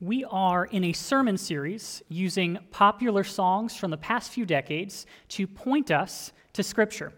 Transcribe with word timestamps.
We 0.00 0.24
are 0.24 0.64
in 0.66 0.84
a 0.84 0.92
sermon 0.92 1.36
series 1.36 2.04
using 2.08 2.58
popular 2.70 3.24
songs 3.24 3.74
from 3.74 3.90
the 3.90 3.96
past 3.96 4.30
few 4.30 4.46
decades 4.46 5.06
to 5.30 5.48
point 5.48 5.90
us 5.90 6.32
to 6.52 6.62
Scripture. 6.62 7.12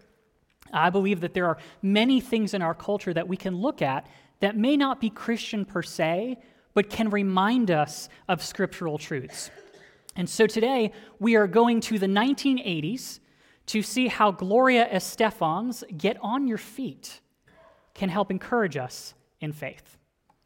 I 0.73 0.89
believe 0.89 1.21
that 1.21 1.35
there 1.35 1.45
are 1.45 1.57
many 1.83 2.19
things 2.19 2.55
in 2.55 2.63
our 2.63 2.73
culture 2.73 3.13
that 3.13 3.27
we 3.27 3.37
can 3.37 3.55
look 3.55 3.83
at 3.83 4.07
that 4.39 4.57
may 4.57 4.77
not 4.77 4.99
be 4.99 5.11
Christian 5.11 5.63
per 5.63 5.83
se, 5.83 6.37
but 6.73 6.89
can 6.89 7.11
remind 7.11 7.69
us 7.69 8.09
of 8.27 8.41
scriptural 8.41 8.97
truths. 8.97 9.51
And 10.15 10.27
so 10.27 10.47
today 10.47 10.91
we 11.19 11.35
are 11.35 11.45
going 11.45 11.81
to 11.81 11.99
the 11.99 12.07
1980s 12.07 13.19
to 13.67 13.83
see 13.83 14.07
how 14.07 14.31
Gloria 14.31 14.87
Estefan's 14.91 15.83
Get 15.97 16.17
On 16.21 16.47
Your 16.47 16.57
Feet 16.57 17.21
can 17.93 18.09
help 18.09 18.31
encourage 18.31 18.75
us 18.75 19.13
in 19.39 19.53
faith. 19.53 19.97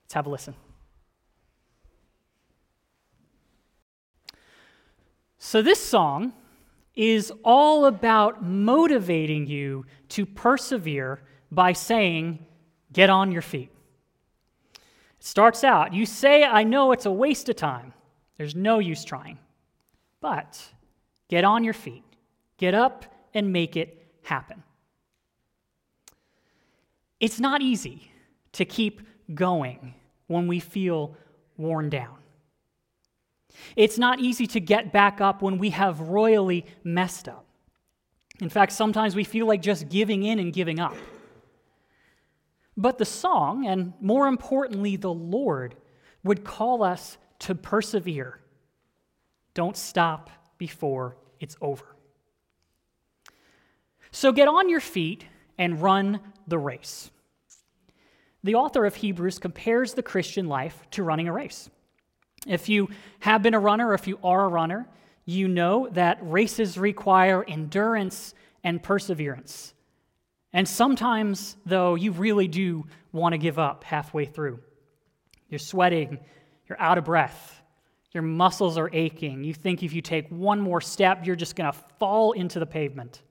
Let's 0.03 0.15
have 0.15 0.25
a 0.25 0.29
listen. 0.29 0.55
So, 5.37 5.61
this 5.61 5.83
song 5.83 6.33
is 6.95 7.31
all 7.43 7.85
about 7.85 8.43
motivating 8.43 9.47
you 9.47 9.85
to 10.09 10.25
persevere 10.25 11.21
by 11.51 11.73
saying, 11.73 12.45
Get 12.93 13.09
on 13.09 13.31
your 13.31 13.41
feet. 13.41 13.71
It 14.75 14.81
starts 15.25 15.63
out, 15.63 15.93
You 15.93 16.05
say, 16.05 16.43
I 16.43 16.63
know 16.63 16.91
it's 16.91 17.05
a 17.05 17.11
waste 17.11 17.49
of 17.49 17.57
time. 17.57 17.93
There's 18.37 18.55
no 18.55 18.79
use 18.79 19.03
trying. 19.03 19.37
But 20.21 20.63
get 21.27 21.43
on 21.43 21.63
your 21.63 21.73
feet, 21.73 22.03
get 22.57 22.73
up 22.73 23.05
and 23.33 23.51
make 23.51 23.75
it 23.75 24.07
happen. 24.23 24.63
It's 27.19 27.39
not 27.39 27.61
easy 27.61 28.11
to 28.53 28.65
keep 28.65 29.01
going 29.33 29.93
when 30.27 30.47
we 30.47 30.59
feel 30.59 31.15
worn 31.57 31.89
down. 31.89 32.17
It's 33.75 33.97
not 33.97 34.19
easy 34.19 34.47
to 34.47 34.59
get 34.59 34.91
back 34.91 35.21
up 35.21 35.41
when 35.41 35.57
we 35.57 35.71
have 35.71 35.99
royally 35.99 36.65
messed 36.83 37.27
up. 37.27 37.45
In 38.39 38.49
fact, 38.49 38.71
sometimes 38.71 39.15
we 39.15 39.23
feel 39.23 39.47
like 39.47 39.61
just 39.61 39.89
giving 39.89 40.23
in 40.23 40.39
and 40.39 40.51
giving 40.51 40.79
up. 40.79 40.95
But 42.77 42.97
the 42.97 43.05
song, 43.05 43.65
and 43.65 43.93
more 44.01 44.27
importantly, 44.27 44.97
the 44.97 45.13
Lord, 45.13 45.75
would 46.23 46.43
call 46.43 46.83
us 46.83 47.17
to 47.39 47.55
persevere. 47.55 48.39
Don't 49.53 49.77
stop 49.77 50.29
before 50.57 51.15
it's 51.39 51.55
over. 51.61 51.95
So 54.11 54.31
get 54.31 54.47
on 54.47 54.69
your 54.69 54.79
feet 54.79 55.25
and 55.57 55.81
run 55.81 56.19
the 56.47 56.57
race. 56.57 57.11
The 58.43 58.55
author 58.55 58.85
of 58.85 58.95
Hebrews 58.95 59.39
compares 59.39 59.93
the 59.93 60.03
Christian 60.03 60.47
life 60.47 60.83
to 60.91 61.03
running 61.03 61.27
a 61.27 61.33
race. 61.33 61.69
If 62.45 62.69
you 62.69 62.89
have 63.19 63.41
been 63.41 63.53
a 63.53 63.59
runner 63.59 63.89
or 63.89 63.93
if 63.93 64.07
you 64.07 64.19
are 64.23 64.45
a 64.45 64.47
runner, 64.47 64.87
you 65.25 65.47
know 65.47 65.89
that 65.91 66.19
races 66.21 66.77
require 66.77 67.43
endurance 67.43 68.33
and 68.63 68.81
perseverance. 68.81 69.73
And 70.53 70.67
sometimes, 70.67 71.57
though, 71.65 71.95
you 71.95 72.11
really 72.11 72.47
do 72.47 72.85
want 73.11 73.33
to 73.33 73.37
give 73.37 73.59
up 73.59 73.83
halfway 73.83 74.25
through. 74.25 74.59
You're 75.49 75.59
sweating, 75.59 76.19
you're 76.67 76.79
out 76.79 76.97
of 76.97 77.05
breath, 77.05 77.61
your 78.15 78.23
muscles 78.23 78.77
are 78.77 78.89
aching. 78.93 79.43
You 79.43 79.53
think 79.53 79.83
if 79.83 79.91
you 79.91 80.01
take 80.01 80.29
one 80.29 80.61
more 80.61 80.79
step, 80.79 81.25
you're 81.25 81.35
just 81.35 81.57
going 81.57 81.71
to 81.71 81.77
fall 81.99 82.31
into 82.31 82.59
the 82.59 82.65
pavement. 82.65 83.21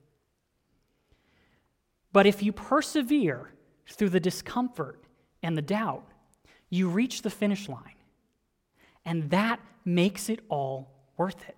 But 2.13 2.27
if 2.27 2.43
you 2.43 2.51
persevere 2.53 3.51
through 3.89 4.09
the 4.09 4.19
discomfort 4.19 5.03
and 5.41 5.57
the 5.57 5.63
doubt, 5.63 6.07
you 6.69 6.87
reach 6.87 7.23
the 7.23 7.31
finish 7.31 7.67
line. 7.67 7.94
And 9.05 9.29
that 9.29 9.59
makes 9.83 10.29
it 10.29 10.39
all 10.49 10.91
worth 11.17 11.47
it. 11.47 11.55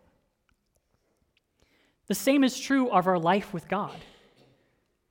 The 2.08 2.16
same 2.16 2.44
is 2.44 2.60
true 2.60 2.90
of 2.90 3.08
our 3.08 3.20
life 3.20 3.54
with 3.54 3.68
God. 3.68 3.96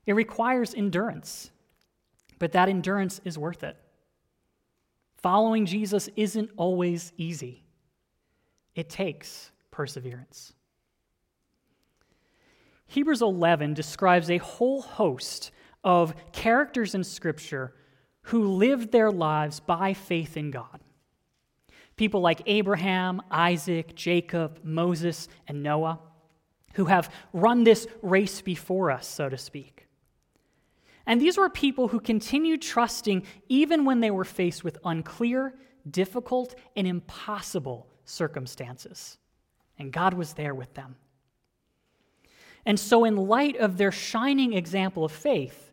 It 0.06 0.14
requires 0.14 0.74
endurance, 0.74 1.50
but 2.38 2.52
that 2.52 2.68
endurance 2.68 3.20
is 3.24 3.38
worth 3.38 3.64
it. 3.64 3.76
Following 5.16 5.66
Jesus 5.66 6.08
isn't 6.16 6.50
always 6.56 7.12
easy, 7.16 7.64
it 8.74 8.88
takes 8.88 9.50
perseverance. 9.70 10.52
Hebrews 12.86 13.22
11 13.22 13.74
describes 13.74 14.30
a 14.30 14.38
whole 14.38 14.80
host 14.80 15.50
of 15.82 16.14
characters 16.32 16.94
in 16.94 17.02
Scripture 17.02 17.74
who 18.22 18.46
lived 18.52 18.92
their 18.92 19.10
lives 19.10 19.60
by 19.60 19.92
faith 19.92 20.36
in 20.36 20.50
God. 20.50 20.80
People 21.96 22.20
like 22.20 22.42
Abraham, 22.46 23.22
Isaac, 23.30 23.94
Jacob, 23.94 24.60
Moses, 24.62 25.28
and 25.48 25.62
Noah, 25.62 25.98
who 26.74 26.84
have 26.86 27.12
run 27.32 27.64
this 27.64 27.86
race 28.02 28.42
before 28.42 28.90
us, 28.90 29.08
so 29.08 29.28
to 29.28 29.38
speak. 29.38 29.86
And 31.06 31.20
these 31.20 31.38
were 31.38 31.48
people 31.48 31.88
who 31.88 32.00
continued 32.00 32.60
trusting 32.60 33.24
even 33.48 33.84
when 33.84 34.00
they 34.00 34.10
were 34.10 34.24
faced 34.24 34.64
with 34.64 34.76
unclear, 34.84 35.54
difficult, 35.88 36.54
and 36.74 36.86
impossible 36.86 37.86
circumstances. 38.04 39.16
And 39.78 39.92
God 39.92 40.14
was 40.14 40.34
there 40.34 40.54
with 40.54 40.74
them. 40.74 40.96
And 42.66 42.80
so, 42.80 43.04
in 43.04 43.16
light 43.16 43.56
of 43.56 43.78
their 43.78 43.92
shining 43.92 44.52
example 44.52 45.04
of 45.04 45.12
faith, 45.12 45.70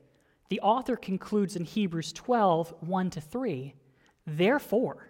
the 0.49 0.59
author 0.61 0.95
concludes 0.95 1.55
in 1.55 1.65
Hebrews 1.65 2.13
12 2.13 2.75
1 2.81 3.09
to 3.09 3.21
3 3.21 3.73
Therefore, 4.27 5.09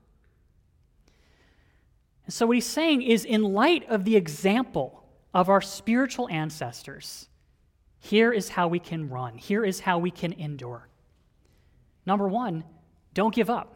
So, 2.31 2.45
what 2.45 2.55
he's 2.55 2.65
saying 2.65 3.01
is, 3.01 3.25
in 3.25 3.43
light 3.43 3.89
of 3.89 4.05
the 4.05 4.15
example 4.15 5.03
of 5.33 5.49
our 5.49 5.59
spiritual 5.59 6.29
ancestors, 6.29 7.27
here 7.99 8.31
is 8.31 8.47
how 8.47 8.69
we 8.69 8.79
can 8.79 9.09
run. 9.09 9.37
Here 9.37 9.65
is 9.65 9.81
how 9.81 9.99
we 9.99 10.11
can 10.11 10.31
endure. 10.33 10.87
Number 12.05 12.29
one, 12.29 12.63
don't 13.13 13.35
give 13.35 13.49
up. 13.49 13.75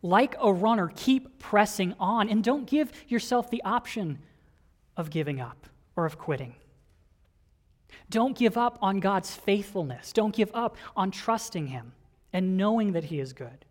Like 0.00 0.34
a 0.40 0.50
runner, 0.50 0.90
keep 0.96 1.38
pressing 1.38 1.94
on 2.00 2.30
and 2.30 2.42
don't 2.42 2.66
give 2.66 2.90
yourself 3.06 3.50
the 3.50 3.62
option 3.64 4.18
of 4.96 5.10
giving 5.10 5.38
up 5.38 5.66
or 5.94 6.06
of 6.06 6.16
quitting. 6.16 6.54
Don't 8.08 8.36
give 8.36 8.56
up 8.56 8.78
on 8.80 8.98
God's 8.98 9.34
faithfulness. 9.34 10.12
Don't 10.12 10.34
give 10.34 10.50
up 10.54 10.76
on 10.96 11.10
trusting 11.10 11.66
Him 11.66 11.92
and 12.32 12.56
knowing 12.56 12.92
that 12.92 13.04
He 13.04 13.20
is 13.20 13.34
good. 13.34 13.66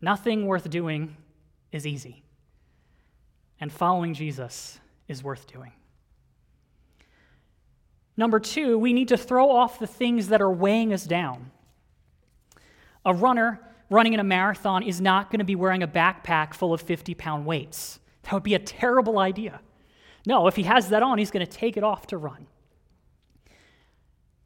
Nothing 0.00 0.46
worth 0.46 0.70
doing 0.70 1.16
is 1.72 1.86
easy, 1.86 2.22
and 3.60 3.72
following 3.72 4.14
Jesus 4.14 4.78
is 5.06 5.22
worth 5.22 5.46
doing. 5.46 5.72
Number 8.16 8.40
two, 8.40 8.78
we 8.78 8.92
need 8.92 9.08
to 9.08 9.16
throw 9.16 9.50
off 9.50 9.78
the 9.78 9.86
things 9.86 10.28
that 10.28 10.42
are 10.42 10.50
weighing 10.50 10.92
us 10.92 11.04
down. 11.04 11.50
A 13.04 13.14
runner 13.14 13.60
running 13.90 14.12
in 14.12 14.20
a 14.20 14.24
marathon 14.24 14.82
is 14.82 15.00
not 15.00 15.30
going 15.30 15.38
to 15.38 15.44
be 15.44 15.54
wearing 15.54 15.82
a 15.82 15.88
backpack 15.88 16.54
full 16.54 16.74
of 16.74 16.80
50 16.80 17.14
pound 17.14 17.46
weights. 17.46 18.00
That 18.22 18.32
would 18.32 18.42
be 18.42 18.54
a 18.54 18.58
terrible 18.58 19.18
idea. 19.18 19.60
No, 20.26 20.46
if 20.46 20.56
he 20.56 20.64
has 20.64 20.90
that 20.90 21.02
on, 21.02 21.18
he's 21.18 21.30
going 21.30 21.46
to 21.46 21.50
take 21.50 21.76
it 21.76 21.84
off 21.84 22.08
to 22.08 22.18
run. 22.18 22.46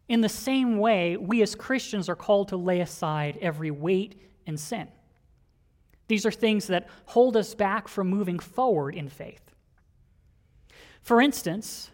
In 0.09 0.21
the 0.21 0.29
same 0.29 0.79
way, 0.79 1.17
we 1.17 1.43
as 1.43 1.55
Christians 1.55 2.09
are 2.09 2.15
called 2.15 2.49
to 2.49 2.57
lay 2.57 2.81
aside 2.81 3.39
every 3.41 3.71
weight 3.71 4.21
and 4.47 4.61
sin. 4.61 4.89
These 6.13 6.27
are 6.27 6.31
things 6.31 6.67
that 6.67 6.91
hold 7.07 7.39
us 7.39 7.55
back 7.55 7.89
from 7.89 8.11
moving 8.11 8.39
forward 8.39 8.95
in 8.95 9.09
faith. 9.09 9.55
For 11.01 11.23
instance, 11.23 11.91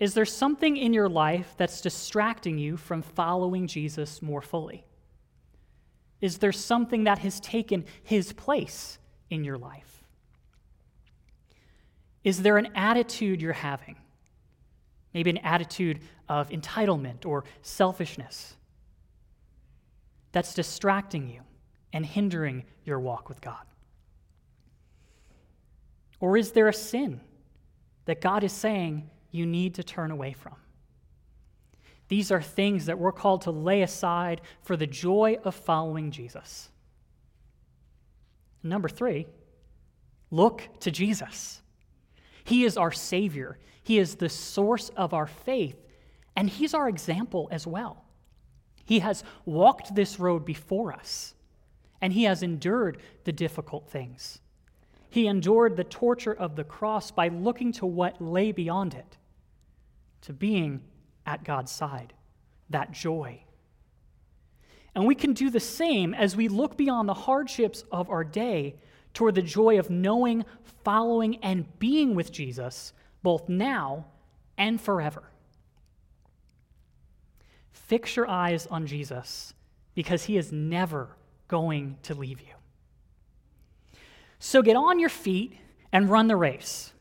is 0.00 0.14
there 0.14 0.24
something 0.24 0.76
in 0.76 0.92
your 0.92 1.08
life 1.08 1.54
that's 1.56 1.80
distracting 1.80 2.58
you 2.58 2.76
from 2.76 3.02
following 3.02 3.68
Jesus 3.68 4.20
more 4.20 4.42
fully? 4.42 4.84
Is 6.20 6.38
there 6.38 6.50
something 6.50 7.04
that 7.04 7.20
has 7.20 7.38
taken 7.38 7.84
his 8.02 8.32
place 8.32 8.98
in 9.30 9.44
your 9.44 9.58
life? 9.58 10.02
Is 12.24 12.42
there 12.42 12.58
an 12.58 12.72
attitude 12.74 13.40
you're 13.40 13.52
having? 13.52 13.94
Maybe 15.14 15.30
an 15.30 15.38
attitude 15.38 16.00
of 16.28 16.48
entitlement 16.48 17.24
or 17.24 17.44
selfishness 17.62 18.56
that's 20.32 20.52
distracting 20.52 21.28
you 21.28 21.42
and 21.92 22.04
hindering 22.04 22.64
your 22.84 23.00
walk 23.00 23.28
with 23.28 23.40
God. 23.40 23.64
Or 26.20 26.36
is 26.36 26.52
there 26.52 26.68
a 26.68 26.72
sin 26.72 27.20
that 28.04 28.20
God 28.20 28.44
is 28.44 28.52
saying 28.52 29.10
you 29.30 29.44
need 29.44 29.74
to 29.74 29.82
turn 29.82 30.10
away 30.10 30.32
from? 30.32 30.54
These 32.08 32.30
are 32.30 32.42
things 32.42 32.86
that 32.86 32.98
we're 32.98 33.12
called 33.12 33.42
to 33.42 33.50
lay 33.50 33.82
aside 33.82 34.42
for 34.62 34.76
the 34.76 34.86
joy 34.86 35.38
of 35.44 35.54
following 35.54 36.10
Jesus. 36.10 36.70
Number 38.62 38.88
three, 38.88 39.26
look 40.30 40.68
to 40.80 40.90
Jesus. 40.90 41.62
He 42.44 42.64
is 42.64 42.76
our 42.76 42.92
Savior, 42.92 43.58
He 43.82 43.98
is 43.98 44.16
the 44.16 44.28
source 44.28 44.90
of 44.90 45.14
our 45.14 45.26
faith, 45.26 45.76
and 46.36 46.48
He's 46.48 46.74
our 46.74 46.88
example 46.88 47.48
as 47.50 47.66
well. 47.66 48.04
He 48.84 48.98
has 48.98 49.24
walked 49.44 49.94
this 49.94 50.20
road 50.20 50.44
before 50.44 50.92
us, 50.92 51.34
and 52.02 52.12
He 52.12 52.24
has 52.24 52.42
endured 52.42 52.98
the 53.24 53.32
difficult 53.32 53.88
things. 53.88 54.40
He 55.08 55.26
endured 55.26 55.76
the 55.76 55.84
torture 55.84 56.34
of 56.34 56.56
the 56.56 56.64
cross 56.64 57.10
by 57.10 57.28
looking 57.28 57.72
to 57.72 57.86
what 57.86 58.20
lay 58.20 58.50
beyond 58.50 58.94
it, 58.94 59.16
to 60.22 60.32
being 60.32 60.82
at 61.24 61.44
God's 61.44 61.70
side, 61.70 62.12
that 62.68 62.92
joy. 62.92 63.44
And 64.94 65.06
we 65.06 65.14
can 65.14 65.32
do 65.32 65.48
the 65.48 65.60
same 65.60 66.12
as 66.12 66.36
we 66.36 66.48
look 66.48 66.76
beyond 66.76 67.08
the 67.08 67.14
hardships 67.14 67.84
of 67.92 68.10
our 68.10 68.24
day 68.24 68.74
toward 69.14 69.34
the 69.34 69.42
joy 69.42 69.78
of 69.78 69.90
knowing, 69.90 70.44
following, 70.84 71.36
and 71.36 71.78
being 71.78 72.14
with 72.14 72.32
Jesus, 72.32 72.92
both 73.22 73.48
now 73.48 74.06
and 74.58 74.80
forever. 74.80 75.22
Fix 77.70 78.16
your 78.16 78.28
eyes 78.28 78.66
on 78.66 78.86
Jesus 78.86 79.54
because 79.94 80.24
he 80.24 80.36
is 80.36 80.50
never 80.50 81.16
going 81.52 81.98
to 82.02 82.14
leave 82.14 82.40
you. 82.40 82.54
So 84.38 84.62
get 84.62 84.74
on 84.74 84.98
your 84.98 85.10
feet 85.10 85.52
and 85.92 86.08
run 86.08 86.26
the 86.26 86.34
race. 86.34 86.94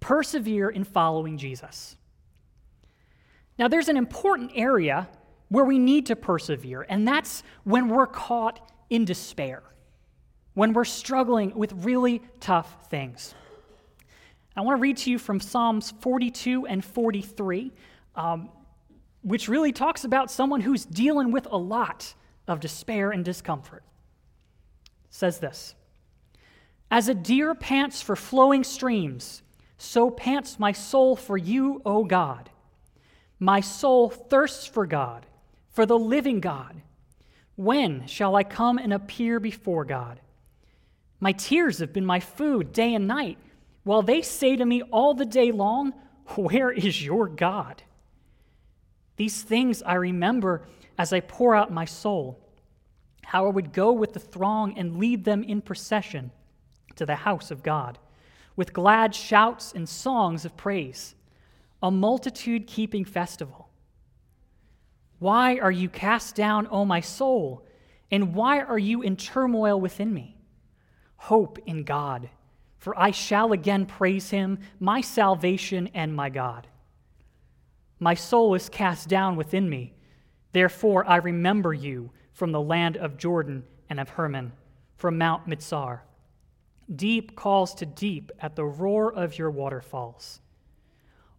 Persevere 0.00 0.70
in 0.70 0.82
following 0.82 1.36
Jesus. 1.36 1.96
Now, 3.58 3.68
there's 3.68 3.90
an 3.90 3.98
important 3.98 4.52
area 4.54 5.10
where 5.50 5.66
we 5.66 5.78
need 5.78 6.06
to 6.06 6.16
persevere, 6.16 6.86
and 6.88 7.06
that's 7.06 7.42
when 7.64 7.88
we're 7.88 8.06
caught 8.06 8.66
in 8.88 9.04
despair, 9.04 9.62
when 10.54 10.72
we're 10.72 10.86
struggling 10.86 11.54
with 11.54 11.72
really 11.84 12.22
tough 12.40 12.88
things. 12.88 13.34
I 14.56 14.62
want 14.62 14.78
to 14.78 14.80
read 14.80 14.96
to 14.98 15.10
you 15.10 15.18
from 15.18 15.38
Psalms 15.38 15.92
42 16.00 16.66
and 16.66 16.82
43, 16.82 17.70
um, 18.16 18.48
which 19.20 19.50
really 19.50 19.70
talks 19.70 20.04
about 20.04 20.30
someone 20.30 20.62
who's 20.62 20.86
dealing 20.86 21.30
with 21.30 21.46
a 21.50 21.58
lot 21.58 22.14
of 22.46 22.60
despair 22.60 23.10
and 23.10 23.24
discomfort. 23.24 23.82
Says 25.10 25.38
this 25.38 25.74
As 26.90 27.08
a 27.08 27.14
deer 27.14 27.54
pants 27.54 28.02
for 28.02 28.16
flowing 28.16 28.64
streams, 28.64 29.42
so 29.76 30.10
pants 30.10 30.58
my 30.58 30.72
soul 30.72 31.16
for 31.16 31.36
you, 31.36 31.82
O 31.84 32.04
God. 32.04 32.50
My 33.38 33.60
soul 33.60 34.08
thirsts 34.08 34.66
for 34.66 34.86
God, 34.86 35.26
for 35.70 35.84
the 35.84 35.98
living 35.98 36.40
God. 36.40 36.80
When 37.56 38.06
shall 38.06 38.36
I 38.36 38.44
come 38.44 38.78
and 38.78 38.92
appear 38.92 39.40
before 39.40 39.84
God? 39.84 40.20
My 41.20 41.32
tears 41.32 41.78
have 41.78 41.92
been 41.92 42.06
my 42.06 42.20
food 42.20 42.72
day 42.72 42.94
and 42.94 43.06
night, 43.06 43.38
while 43.84 44.02
they 44.02 44.22
say 44.22 44.56
to 44.56 44.64
me 44.64 44.82
all 44.82 45.14
the 45.14 45.26
day 45.26 45.52
long, 45.52 45.92
Where 46.36 46.70
is 46.70 47.04
your 47.04 47.28
God? 47.28 47.82
These 49.16 49.42
things 49.42 49.82
I 49.82 49.94
remember 49.94 50.62
as 50.98 51.12
I 51.12 51.20
pour 51.20 51.54
out 51.54 51.72
my 51.72 51.84
soul, 51.84 52.38
how 53.22 53.46
I 53.46 53.50
would 53.50 53.72
go 53.72 53.92
with 53.92 54.12
the 54.12 54.20
throng 54.20 54.76
and 54.78 54.98
lead 54.98 55.24
them 55.24 55.42
in 55.42 55.60
procession 55.60 56.30
to 56.96 57.06
the 57.06 57.16
house 57.16 57.50
of 57.50 57.62
God, 57.62 57.98
with 58.56 58.72
glad 58.72 59.14
shouts 59.14 59.72
and 59.72 59.88
songs 59.88 60.44
of 60.44 60.56
praise 60.56 61.14
a 61.82 61.90
multitude 61.90 62.66
keeping 62.66 63.04
festival. 63.04 63.68
Why 65.18 65.58
are 65.58 65.70
you 65.70 65.88
cast 65.88 66.36
down, 66.36 66.68
O 66.70 66.84
my 66.84 67.00
soul? 67.00 67.66
And 68.10 68.34
why 68.34 68.60
are 68.60 68.78
you 68.78 69.02
in 69.02 69.16
turmoil 69.16 69.80
within 69.80 70.12
me? 70.12 70.36
Hope 71.16 71.58
in 71.66 71.82
God, 71.84 72.28
for 72.78 72.98
I 72.98 73.10
shall 73.10 73.52
again 73.52 73.86
praise 73.86 74.30
him, 74.30 74.58
my 74.78 75.00
salvation 75.00 75.88
and 75.94 76.14
my 76.14 76.28
God. 76.28 76.66
My 77.98 78.14
soul 78.14 78.54
is 78.54 78.68
cast 78.68 79.08
down 79.08 79.36
within 79.36 79.68
me. 79.70 79.94
Therefore, 80.52 81.08
I 81.08 81.16
remember 81.16 81.72
you 81.72 82.10
from 82.32 82.52
the 82.52 82.60
land 82.60 82.96
of 82.96 83.16
Jordan 83.16 83.64
and 83.88 83.98
of 83.98 84.10
Hermon, 84.10 84.52
from 84.96 85.18
Mount 85.18 85.48
Mizar. 85.48 86.00
Deep 86.94 87.36
calls 87.36 87.74
to 87.76 87.86
deep 87.86 88.30
at 88.40 88.56
the 88.56 88.64
roar 88.64 89.12
of 89.12 89.38
your 89.38 89.50
waterfalls. 89.50 90.40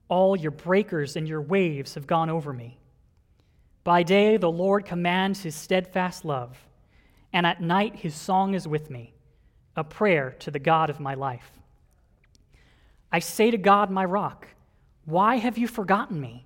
All 0.07 0.35
your 0.35 0.51
breakers 0.51 1.15
and 1.15 1.27
your 1.27 1.41
waves 1.41 1.95
have 1.95 2.07
gone 2.07 2.29
over 2.29 2.53
me. 2.53 2.79
By 3.83 4.03
day, 4.03 4.37
the 4.37 4.51
Lord 4.51 4.85
commands 4.85 5.43
his 5.43 5.55
steadfast 5.55 6.23
love, 6.23 6.57
and 7.33 7.45
at 7.45 7.61
night, 7.61 7.97
his 7.97 8.15
song 8.15 8.53
is 8.53 8.67
with 8.67 8.89
me, 8.89 9.13
a 9.75 9.83
prayer 9.83 10.35
to 10.39 10.51
the 10.51 10.59
God 10.59 10.89
of 10.89 10.99
my 10.99 11.13
life. 11.13 11.51
I 13.11 13.19
say 13.19 13.51
to 13.51 13.57
God, 13.57 13.91
my 13.91 14.05
rock, 14.05 14.47
why 15.05 15.35
have 15.35 15.57
you 15.57 15.67
forgotten 15.67 16.19
me? 16.19 16.45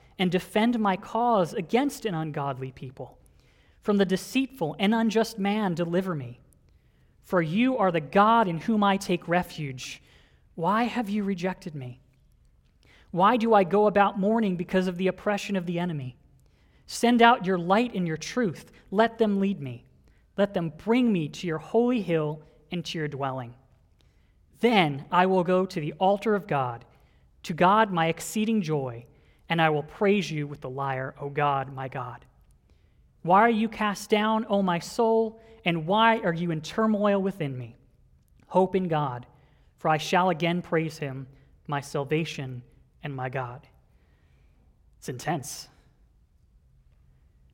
and 0.21 0.31
defend 0.31 0.79
my 0.79 0.95
cause 0.95 1.51
against 1.51 2.05
an 2.05 2.13
ungodly 2.13 2.71
people. 2.71 3.17
From 3.81 3.97
the 3.97 4.05
deceitful 4.05 4.75
and 4.77 4.93
unjust 4.93 5.39
man, 5.39 5.73
deliver 5.73 6.13
me. 6.13 6.39
For 7.23 7.41
you 7.41 7.75
are 7.79 7.91
the 7.91 8.01
God 8.01 8.47
in 8.47 8.59
whom 8.59 8.83
I 8.83 8.97
take 8.97 9.27
refuge. 9.27 9.99
Why 10.53 10.83
have 10.83 11.09
you 11.09 11.23
rejected 11.23 11.73
me? 11.73 12.01
Why 13.09 13.35
do 13.35 13.55
I 13.55 13.63
go 13.63 13.87
about 13.87 14.19
mourning 14.19 14.57
because 14.57 14.85
of 14.85 14.97
the 14.97 15.07
oppression 15.07 15.55
of 15.55 15.65
the 15.65 15.79
enemy? 15.79 16.15
Send 16.85 17.23
out 17.23 17.47
your 17.47 17.57
light 17.57 17.95
and 17.95 18.05
your 18.07 18.15
truth. 18.15 18.71
Let 18.91 19.17
them 19.17 19.39
lead 19.39 19.59
me. 19.59 19.85
Let 20.37 20.53
them 20.53 20.71
bring 20.77 21.11
me 21.11 21.29
to 21.29 21.47
your 21.47 21.57
holy 21.57 22.03
hill 22.03 22.43
and 22.71 22.85
to 22.85 22.99
your 22.99 23.07
dwelling. 23.07 23.55
Then 24.59 25.05
I 25.11 25.25
will 25.25 25.43
go 25.43 25.65
to 25.65 25.79
the 25.81 25.93
altar 25.93 26.35
of 26.35 26.45
God, 26.45 26.85
to 27.41 27.55
God 27.55 27.91
my 27.91 28.05
exceeding 28.05 28.61
joy, 28.61 29.07
and 29.51 29.61
I 29.61 29.69
will 29.69 29.83
praise 29.83 30.31
you 30.31 30.47
with 30.47 30.61
the 30.61 30.69
lyre, 30.69 31.13
O 31.19 31.27
God, 31.27 31.73
my 31.73 31.89
God. 31.89 32.23
Why 33.21 33.41
are 33.41 33.49
you 33.49 33.67
cast 33.67 34.09
down, 34.09 34.45
O 34.47 34.61
my 34.61 34.79
soul, 34.79 35.41
and 35.65 35.85
why 35.85 36.19
are 36.19 36.33
you 36.33 36.51
in 36.51 36.61
turmoil 36.61 37.21
within 37.21 37.57
me? 37.57 37.75
Hope 38.47 38.77
in 38.77 38.87
God, 38.87 39.25
for 39.77 39.89
I 39.89 39.97
shall 39.97 40.29
again 40.29 40.61
praise 40.61 40.97
him, 40.97 41.27
my 41.67 41.81
salvation 41.81 42.63
and 43.03 43.13
my 43.13 43.27
God. 43.27 43.67
It's 44.99 45.09
intense. 45.09 45.67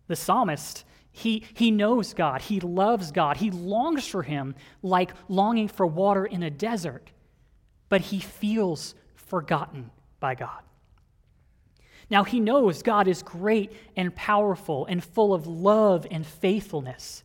The 0.05 0.15
psalmist, 0.15 0.85
he, 1.11 1.45
he 1.55 1.71
knows 1.71 2.13
God, 2.13 2.43
he 2.43 2.59
loves 2.59 3.11
God, 3.11 3.37
he 3.37 3.49
longs 3.49 4.07
for 4.07 4.21
him 4.21 4.53
like 4.83 5.13
longing 5.29 5.67
for 5.67 5.87
water 5.87 6.27
in 6.27 6.43
a 6.43 6.51
desert, 6.51 7.09
but 7.89 8.01
he 8.01 8.19
feels 8.19 8.93
forgotten 9.15 9.89
by 10.19 10.35
God. 10.35 10.61
Now, 12.09 12.23
he 12.23 12.39
knows 12.39 12.83
God 12.83 13.07
is 13.07 13.21
great 13.21 13.73
and 13.95 14.15
powerful 14.15 14.85
and 14.85 15.03
full 15.03 15.33
of 15.33 15.45
love 15.45 16.07
and 16.09 16.25
faithfulness, 16.25 17.23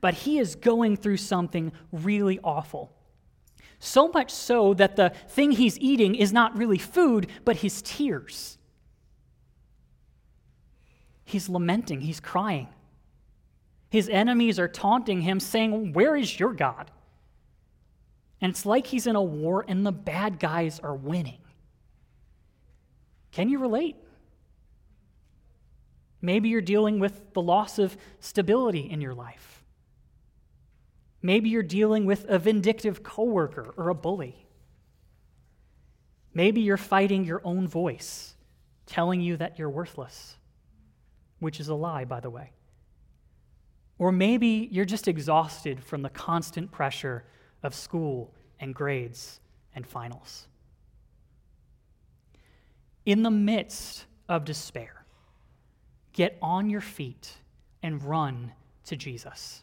but 0.00 0.14
he 0.14 0.38
is 0.38 0.54
going 0.54 0.96
through 0.96 1.16
something 1.16 1.72
really 1.92 2.38
awful. 2.44 2.92
So 3.78 4.08
much 4.08 4.30
so 4.30 4.74
that 4.74 4.96
the 4.96 5.10
thing 5.28 5.52
he's 5.52 5.78
eating 5.78 6.14
is 6.14 6.32
not 6.32 6.56
really 6.58 6.78
food, 6.78 7.28
but 7.44 7.56
his 7.56 7.80
tears. 7.82 8.58
He's 11.24 11.48
lamenting, 11.48 12.00
he's 12.00 12.20
crying. 12.20 12.68
His 13.90 14.08
enemies 14.08 14.58
are 14.58 14.68
taunting 14.68 15.22
him, 15.22 15.40
saying, 15.40 15.92
Where 15.94 16.16
is 16.16 16.38
your 16.38 16.52
God? 16.52 16.90
And 18.40 18.50
it's 18.50 18.66
like 18.66 18.86
he's 18.86 19.06
in 19.06 19.16
a 19.16 19.22
war 19.22 19.64
and 19.66 19.86
the 19.86 19.92
bad 19.92 20.38
guys 20.38 20.78
are 20.80 20.94
winning. 20.94 21.38
Can 23.32 23.48
you 23.48 23.58
relate? 23.58 23.96
Maybe 26.20 26.48
you're 26.48 26.60
dealing 26.60 26.98
with 26.98 27.32
the 27.32 27.42
loss 27.42 27.78
of 27.78 27.96
stability 28.20 28.90
in 28.90 29.00
your 29.00 29.14
life. 29.14 29.64
Maybe 31.22 31.48
you're 31.48 31.62
dealing 31.62 32.06
with 32.06 32.24
a 32.28 32.38
vindictive 32.38 33.02
coworker 33.02 33.72
or 33.76 33.88
a 33.88 33.94
bully. 33.94 34.46
Maybe 36.34 36.60
you're 36.60 36.76
fighting 36.76 37.24
your 37.24 37.40
own 37.44 37.66
voice, 37.66 38.34
telling 38.86 39.20
you 39.20 39.36
that 39.36 39.58
you're 39.58 39.70
worthless, 39.70 40.36
which 41.40 41.58
is 41.58 41.68
a 41.68 41.74
lie, 41.74 42.04
by 42.04 42.20
the 42.20 42.30
way. 42.30 42.52
Or 43.98 44.12
maybe 44.12 44.68
you're 44.70 44.84
just 44.84 45.08
exhausted 45.08 45.82
from 45.82 46.02
the 46.02 46.10
constant 46.10 46.70
pressure 46.70 47.24
of 47.62 47.74
school 47.74 48.32
and 48.60 48.74
grades 48.74 49.40
and 49.74 49.86
finals. 49.86 50.46
In 53.04 53.22
the 53.22 53.30
midst 53.30 54.04
of 54.28 54.44
despair, 54.44 54.97
get 56.18 56.36
on 56.42 56.68
your 56.68 56.80
feet 56.80 57.36
and 57.80 58.02
run 58.02 58.50
to 58.84 58.96
Jesus. 58.96 59.62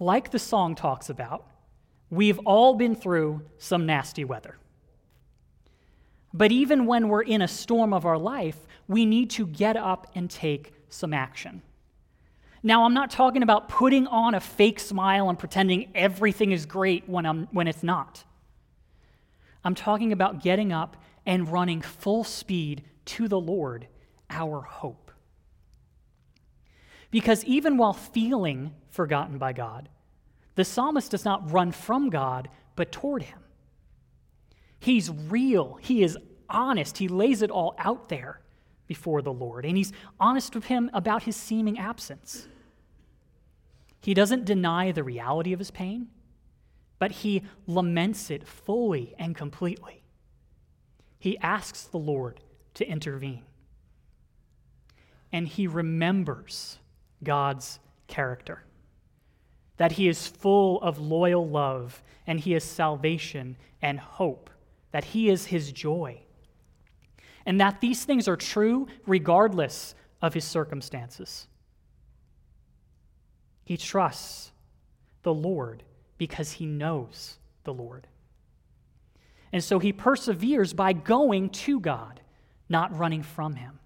Like 0.00 0.32
the 0.32 0.40
song 0.40 0.74
talks 0.74 1.08
about, 1.08 1.46
we've 2.10 2.40
all 2.40 2.74
been 2.74 2.96
through 2.96 3.42
some 3.58 3.86
nasty 3.86 4.24
weather. 4.24 4.56
But 6.34 6.50
even 6.50 6.84
when 6.84 7.08
we're 7.08 7.22
in 7.22 7.42
a 7.42 7.46
storm 7.48 7.92
of 7.92 8.04
our 8.04 8.18
life, 8.18 8.56
we 8.88 9.06
need 9.06 9.30
to 9.30 9.46
get 9.46 9.76
up 9.76 10.10
and 10.16 10.28
take 10.28 10.72
some 10.88 11.14
action. 11.14 11.62
Now, 12.60 12.82
I'm 12.82 12.94
not 12.94 13.12
talking 13.12 13.44
about 13.44 13.68
putting 13.68 14.08
on 14.08 14.34
a 14.34 14.40
fake 14.40 14.80
smile 14.80 15.28
and 15.30 15.38
pretending 15.38 15.92
everything 15.94 16.50
is 16.50 16.66
great 16.66 17.08
when, 17.08 17.24
I'm, 17.24 17.46
when 17.52 17.68
it's 17.68 17.84
not. 17.84 18.24
I'm 19.62 19.76
talking 19.76 20.10
about 20.10 20.42
getting 20.42 20.72
up 20.72 20.96
and 21.24 21.52
running 21.52 21.82
full 21.82 22.24
speed 22.24 22.82
to 23.04 23.28
the 23.28 23.38
Lord, 23.38 23.86
our 24.30 24.60
hope. 24.60 25.10
Because 27.10 27.44
even 27.44 27.76
while 27.76 27.92
feeling 27.92 28.74
forgotten 28.90 29.38
by 29.38 29.52
God, 29.52 29.88
the 30.54 30.64
psalmist 30.64 31.10
does 31.10 31.24
not 31.24 31.50
run 31.52 31.70
from 31.72 32.10
God, 32.10 32.48
but 32.74 32.92
toward 32.92 33.22
him. 33.22 33.38
He's 34.78 35.10
real, 35.10 35.78
he 35.80 36.02
is 36.02 36.18
honest, 36.48 36.98
he 36.98 37.08
lays 37.08 37.42
it 37.42 37.50
all 37.50 37.74
out 37.78 38.08
there 38.08 38.40
before 38.86 39.22
the 39.22 39.32
Lord, 39.32 39.64
and 39.64 39.76
he's 39.76 39.92
honest 40.20 40.54
with 40.54 40.66
him 40.66 40.90
about 40.92 41.24
his 41.24 41.36
seeming 41.36 41.78
absence. 41.78 42.48
He 44.00 44.14
doesn't 44.14 44.44
deny 44.44 44.92
the 44.92 45.02
reality 45.02 45.52
of 45.52 45.58
his 45.58 45.70
pain, 45.70 46.08
but 46.98 47.10
he 47.10 47.42
laments 47.66 48.30
it 48.30 48.46
fully 48.46 49.14
and 49.18 49.34
completely. 49.36 50.04
He 51.18 51.38
asks 51.38 51.82
the 51.84 51.98
Lord 51.98 52.40
to 52.74 52.86
intervene. 52.86 53.42
And 55.36 55.46
he 55.46 55.66
remembers 55.66 56.78
God's 57.22 57.78
character 58.06 58.62
that 59.76 59.92
he 59.92 60.08
is 60.08 60.26
full 60.26 60.80
of 60.80 60.98
loyal 60.98 61.46
love 61.46 62.02
and 62.26 62.40
he 62.40 62.54
is 62.54 62.64
salvation 62.64 63.58
and 63.82 64.00
hope, 64.00 64.48
that 64.92 65.04
he 65.04 65.28
is 65.28 65.44
his 65.44 65.72
joy, 65.72 66.22
and 67.44 67.60
that 67.60 67.82
these 67.82 68.02
things 68.02 68.28
are 68.28 68.36
true 68.38 68.86
regardless 69.06 69.94
of 70.22 70.32
his 70.32 70.46
circumstances. 70.46 71.48
He 73.62 73.76
trusts 73.76 74.52
the 75.22 75.34
Lord 75.34 75.82
because 76.16 76.52
he 76.52 76.64
knows 76.64 77.36
the 77.64 77.74
Lord. 77.74 78.06
And 79.52 79.62
so 79.62 79.80
he 79.80 79.92
perseveres 79.92 80.72
by 80.72 80.94
going 80.94 81.50
to 81.50 81.78
God, 81.78 82.22
not 82.70 82.96
running 82.96 83.22
from 83.22 83.56
him. 83.56 83.80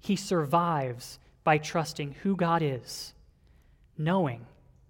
He 0.00 0.16
survives 0.16 1.18
by 1.44 1.58
trusting 1.58 2.16
who 2.22 2.34
God 2.36 2.62
is, 2.62 3.14
knowing 3.96 4.46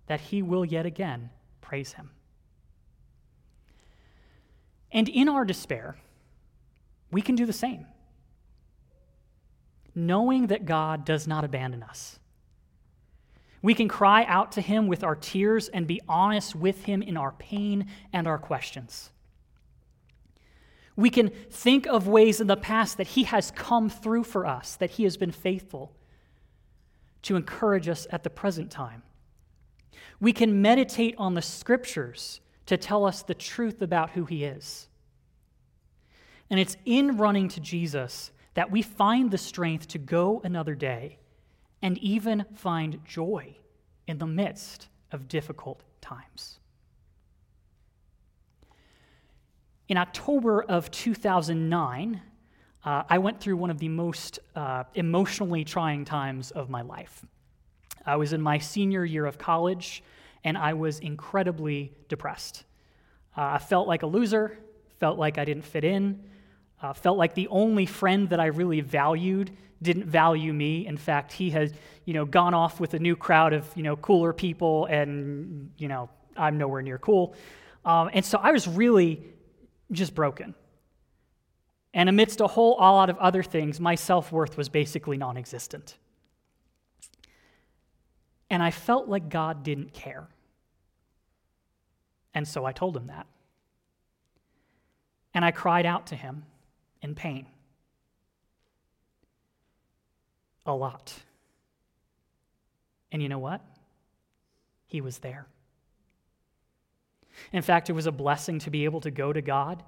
that 0.07 0.21
he 0.21 0.43
will 0.43 0.65
yet 0.65 0.87
again 0.87 1.31
praise 1.61 1.93
him. 1.93 2.11
And 4.93 5.09
in 5.09 5.29
our 5.29 5.45
despair, 5.45 5.97
we 7.11 7.23
can 7.23 7.35
do 7.35 7.47
the 7.47 7.53
same, 7.53 7.87
knowing 9.95 10.49
that 10.49 10.65
God 10.65 11.05
does 11.05 11.27
not 11.27 11.45
abandon 11.45 11.83
us. 11.83 12.19
We 13.63 13.75
can 13.75 13.89
cry 13.89 14.25
out 14.25 14.53
to 14.53 14.61
him 14.61 14.87
with 14.87 15.05
our 15.05 15.15
tears 15.15 15.69
and 15.69 15.87
be 15.87 16.01
honest 16.09 16.55
with 16.55 16.85
him 16.85 17.03
in 17.03 17.17
our 17.17 17.33
pain 17.33 17.87
and 18.13 18.27
our 18.27 18.39
questions. 18.39 19.11
We 20.97 21.11
can 21.11 21.31
think 21.51 21.87
of 21.87 22.07
ways 22.07 22.41
in 22.41 22.47
the 22.47 22.57
past 22.57 22.97
that 22.99 23.09
he 23.09 23.25
has 23.25 23.51
come 23.51 23.89
through 23.89 24.25
for 24.25 24.47
us, 24.47 24.77
that 24.77 24.91
he 24.91 25.05
has 25.05 25.17
been 25.17 25.33
faithful 25.33 25.93
to 27.23 27.37
encourage 27.37 27.89
us 27.89 28.07
at 28.11 28.23
the 28.23 28.31
present 28.31 28.71
time. 28.71 29.03
We 30.21 30.33
can 30.33 30.61
meditate 30.61 31.15
on 31.19 31.35
the 31.35 31.43
scriptures 31.43 32.41
to 32.67 32.77
tell 32.77 33.05
us 33.05 33.23
the 33.23 33.35
truth 33.35 33.83
about 33.83 34.11
who 34.11 34.25
he 34.27 34.45
is. 34.45 34.89
And 36.51 36.61
it's 36.61 36.77
in 36.85 37.17
running 37.17 37.49
to 37.49 37.61
Jesus 37.61 38.31
that 38.55 38.71
we 38.71 38.83
find 38.83 39.31
the 39.31 39.39
strength 39.39 39.89
to 39.89 39.99
go 39.99 40.41
another 40.45 40.75
day 40.75 41.19
and 41.83 41.97
even 41.99 42.45
find 42.55 43.05
joy 43.05 43.57
in 44.07 44.19
the 44.19 44.27
midst 44.27 44.89
of 45.13 45.29
difficult 45.29 45.83
times. 46.01 46.60
In 49.91 49.97
October 49.97 50.63
of 50.63 50.89
2009, 50.93 52.23
uh, 52.85 53.03
I 53.09 53.19
went 53.19 53.41
through 53.41 53.57
one 53.57 53.71
of 53.71 53.79
the 53.81 53.89
most 53.89 54.39
uh, 54.55 54.85
emotionally 54.95 55.65
trying 55.65 56.05
times 56.05 56.53
of 56.53 56.71
my 56.71 56.83
life. 56.83 57.27
I 58.07 58.15
was 58.15 58.33
in 58.33 58.41
my 58.41 58.59
senior 58.59 59.05
year 59.05 59.27
of 59.27 59.37
college, 59.37 60.05
and 60.45 60.57
I 60.57 60.75
was 60.75 61.01
incredibly 61.01 61.93
depressed. 62.09 62.63
Uh, 63.37 63.41
I 63.55 63.59
felt 63.59 63.89
like 63.89 64.05
a 64.05 64.07
loser, 64.07 64.57
felt 65.01 65.19
like 65.19 65.39
I 65.39 65.45
didn't 65.45 65.65
fit 65.65 65.83
in, 65.83 66.23
uh, 66.81 66.93
felt 66.93 67.19
like 67.19 67.35
the 67.35 67.49
only 67.49 67.85
friend 67.85 68.29
that 68.29 68.39
I 68.39 68.47
really 68.47 68.83
valued 68.83 69.51
didn't 69.83 70.07
value 70.07 70.53
me. 70.53 70.87
In 70.87 70.99
fact, 70.99 71.33
he 71.33 71.51
has, 71.51 71.73
you 72.05 72.15
know, 72.15 72.25
gone 72.25 72.55
off 72.55 72.79
with 72.79 72.95
a 72.95 73.01
new 73.01 73.17
crowd 73.17 73.53
of, 73.53 73.67
you 73.75 73.83
know, 73.83 73.97
cooler 73.97 74.33
people, 74.33 74.87
and, 74.87 75.73
you 75.79 75.89
know, 75.89 76.09
I'm 76.37 76.59
nowhere 76.59 76.81
near 76.81 76.99
cool. 76.99 77.35
Um, 77.85 78.09
and 78.13 78.25
so 78.25 78.39
I 78.41 78.53
was 78.53 78.69
really 78.69 79.25
just 79.93 80.15
broken. 80.15 80.55
And 81.93 82.09
amidst 82.09 82.41
a 82.41 82.47
whole 82.47 82.77
lot 82.79 83.11
of 83.11 83.19
other 83.19 83.43
things, 83.43 83.81
my 83.81 83.95
self 83.95 84.31
worth 84.31 84.57
was 84.57 84.69
basically 84.69 85.17
non 85.17 85.37
existent. 85.37 85.97
And 88.49 88.63
I 88.63 88.71
felt 88.71 89.09
like 89.09 89.29
God 89.29 89.63
didn't 89.63 89.93
care. 89.93 90.29
And 92.35 92.47
so 92.47 92.65
I 92.65 92.73
told 92.73 92.97
him 92.97 93.09
that. 93.09 93.27
And 95.35 95.45
I 95.45 95.51
cried 95.51 95.87
out 95.87 96.09
to 96.09 96.17
him 96.17 96.45
in 97.03 97.15
pain. 97.15 97.47
A 100.67 100.75
lot. 100.75 101.15
And 103.13 103.23
you 103.23 103.29
know 103.29 103.39
what? 103.39 103.61
He 104.87 105.01
was 105.01 105.19
there. 105.19 105.47
In 107.53 107.63
fact, 107.63 107.91
it 107.91 107.95
was 107.95 108.07
a 108.07 108.13
blessing 108.13 108.59
to 108.61 108.71
be 108.71 108.85
able 108.85 109.01
to 109.01 109.11
go 109.11 109.33
to 109.33 109.43
God 109.43 109.83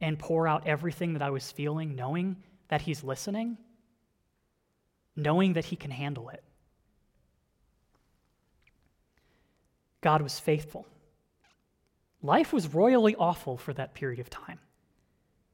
and 0.00 0.18
pour 0.18 0.46
out 0.46 0.66
everything 0.66 1.14
that 1.14 1.22
I 1.22 1.30
was 1.30 1.50
feeling, 1.50 1.94
knowing 1.94 2.36
that 2.68 2.82
He's 2.82 3.02
listening, 3.02 3.58
knowing 5.16 5.54
that 5.54 5.66
He 5.66 5.76
can 5.76 5.90
handle 5.90 6.28
it. 6.28 6.42
God 10.00 10.22
was 10.22 10.38
faithful. 10.38 10.86
Life 12.22 12.52
was 12.52 12.72
royally 12.72 13.16
awful 13.16 13.56
for 13.56 13.72
that 13.74 13.94
period 13.94 14.20
of 14.20 14.30
time, 14.30 14.60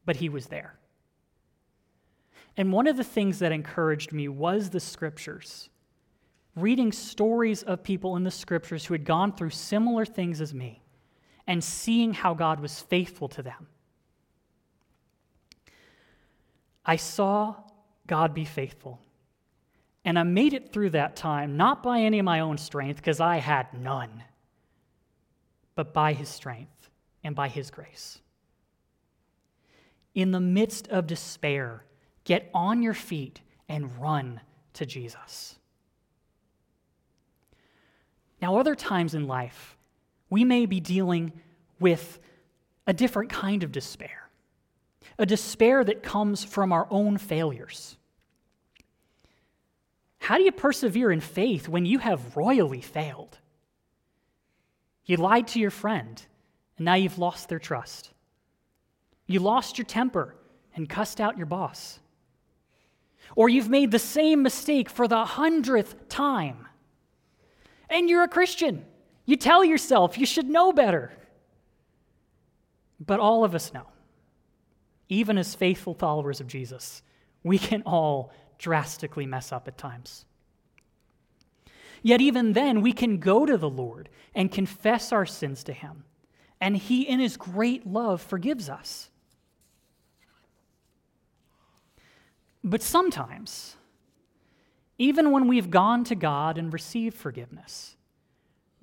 but 0.04 0.16
He 0.16 0.28
was 0.28 0.46
there. 0.46 0.78
And 2.56 2.72
one 2.72 2.86
of 2.86 2.96
the 2.96 3.04
things 3.04 3.40
that 3.40 3.52
encouraged 3.52 4.12
me 4.12 4.28
was 4.28 4.70
the 4.70 4.80
scriptures. 4.80 5.70
Reading 6.54 6.92
stories 6.92 7.62
of 7.64 7.82
people 7.82 8.16
in 8.16 8.22
the 8.22 8.30
scriptures 8.30 8.84
who 8.84 8.94
had 8.94 9.04
gone 9.04 9.32
through 9.32 9.50
similar 9.50 10.04
things 10.04 10.40
as 10.40 10.54
me 10.54 10.83
and 11.46 11.62
seeing 11.62 12.12
how 12.12 12.34
God 12.34 12.60
was 12.60 12.80
faithful 12.80 13.28
to 13.28 13.42
them. 13.42 13.68
I 16.84 16.96
saw 16.96 17.56
God 18.06 18.34
be 18.34 18.44
faithful. 18.44 19.00
And 20.04 20.18
I 20.18 20.22
made 20.22 20.52
it 20.52 20.72
through 20.72 20.90
that 20.90 21.16
time, 21.16 21.56
not 21.56 21.82
by 21.82 22.00
any 22.00 22.18
of 22.18 22.24
my 22.24 22.40
own 22.40 22.58
strength, 22.58 22.96
because 22.96 23.20
I 23.20 23.38
had 23.38 23.72
none, 23.72 24.22
but 25.74 25.94
by 25.94 26.12
His 26.12 26.28
strength 26.28 26.90
and 27.22 27.34
by 27.34 27.48
His 27.48 27.70
grace. 27.70 28.20
In 30.14 30.30
the 30.30 30.40
midst 30.40 30.88
of 30.88 31.06
despair, 31.06 31.84
get 32.24 32.50
on 32.52 32.82
your 32.82 32.94
feet 32.94 33.40
and 33.68 33.98
run 33.98 34.40
to 34.74 34.84
Jesus. 34.84 35.56
Now, 38.42 38.58
other 38.58 38.74
times 38.74 39.14
in 39.14 39.26
life, 39.26 39.73
we 40.34 40.44
may 40.44 40.66
be 40.66 40.80
dealing 40.80 41.32
with 41.78 42.18
a 42.88 42.92
different 42.92 43.30
kind 43.30 43.62
of 43.62 43.70
despair, 43.70 44.28
a 45.16 45.24
despair 45.24 45.84
that 45.84 46.02
comes 46.02 46.42
from 46.42 46.72
our 46.72 46.88
own 46.90 47.18
failures. 47.18 47.96
How 50.18 50.36
do 50.36 50.42
you 50.42 50.50
persevere 50.50 51.12
in 51.12 51.20
faith 51.20 51.68
when 51.68 51.86
you 51.86 52.00
have 52.00 52.36
royally 52.36 52.80
failed? 52.80 53.38
You 55.04 55.18
lied 55.18 55.46
to 55.48 55.60
your 55.60 55.70
friend, 55.70 56.20
and 56.78 56.84
now 56.84 56.94
you've 56.94 57.18
lost 57.18 57.48
their 57.48 57.60
trust. 57.60 58.10
You 59.28 59.38
lost 59.38 59.78
your 59.78 59.84
temper 59.86 60.34
and 60.74 60.88
cussed 60.88 61.20
out 61.20 61.36
your 61.36 61.46
boss. 61.46 62.00
Or 63.36 63.48
you've 63.48 63.70
made 63.70 63.92
the 63.92 64.00
same 64.00 64.42
mistake 64.42 64.90
for 64.90 65.06
the 65.06 65.24
hundredth 65.24 66.08
time. 66.08 66.66
And 67.88 68.10
you're 68.10 68.24
a 68.24 68.28
Christian. 68.28 68.84
You 69.24 69.36
tell 69.36 69.64
yourself 69.64 70.18
you 70.18 70.26
should 70.26 70.46
know 70.46 70.72
better. 70.72 71.12
But 73.00 73.20
all 73.20 73.44
of 73.44 73.54
us 73.54 73.72
know, 73.72 73.86
even 75.08 75.38
as 75.38 75.54
faithful 75.54 75.94
followers 75.94 76.40
of 76.40 76.46
Jesus, 76.46 77.02
we 77.42 77.58
can 77.58 77.82
all 77.84 78.32
drastically 78.58 79.26
mess 79.26 79.52
up 79.52 79.68
at 79.68 79.76
times. 79.76 80.24
Yet, 82.02 82.20
even 82.20 82.52
then, 82.52 82.82
we 82.82 82.92
can 82.92 83.18
go 83.18 83.46
to 83.46 83.56
the 83.56 83.68
Lord 83.68 84.10
and 84.34 84.52
confess 84.52 85.10
our 85.10 85.24
sins 85.24 85.64
to 85.64 85.72
Him, 85.72 86.04
and 86.60 86.76
He, 86.76 87.02
in 87.02 87.18
His 87.18 87.36
great 87.36 87.86
love, 87.86 88.20
forgives 88.20 88.68
us. 88.68 89.10
But 92.62 92.82
sometimes, 92.82 93.76
even 94.98 95.30
when 95.30 95.48
we've 95.48 95.70
gone 95.70 96.04
to 96.04 96.14
God 96.14 96.58
and 96.58 96.72
received 96.72 97.16
forgiveness, 97.16 97.96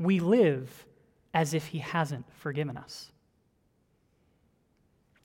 we 0.03 0.20
live 0.20 0.86
as 1.34 1.53
if 1.53 1.67
He 1.67 1.79
hasn't 1.79 2.25
forgiven 2.34 2.77
us. 2.77 3.12